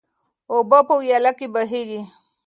[0.51, 2.01] اوبه په ویاله کې بهیږي.